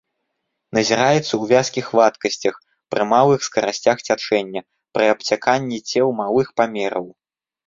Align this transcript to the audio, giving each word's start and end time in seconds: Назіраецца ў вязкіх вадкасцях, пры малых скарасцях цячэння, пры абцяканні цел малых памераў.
Назіраецца 0.77 1.27
ў 1.27 1.43
вязкіх 1.51 1.85
вадкасцях, 1.99 2.55
пры 2.93 3.03
малых 3.13 3.39
скарасцях 3.49 3.97
цячэння, 4.09 4.61
пры 4.97 5.05
абцяканні 5.13 5.79
цел 5.93 6.09
малых 6.25 6.47
памераў. 6.63 7.05